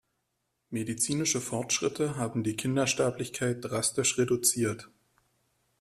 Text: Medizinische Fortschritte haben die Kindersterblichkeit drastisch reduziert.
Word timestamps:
Medizinische 0.71 1.39
Fortschritte 1.39 2.15
haben 2.17 2.43
die 2.43 2.55
Kindersterblichkeit 2.55 3.57
drastisch 3.63 4.17
reduziert. 4.17 4.89